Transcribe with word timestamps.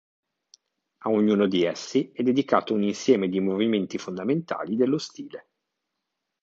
A 1.03 1.11
ognuno 1.11 1.45
di 1.47 1.61
essi 1.63 2.09
è 2.11 2.23
dedicato 2.23 2.73
un 2.73 2.81
insieme 2.81 3.29
di 3.29 3.39
movimenti 3.39 3.99
fondamentali 3.99 4.75
dello 4.75 4.97
stile. 4.97 5.49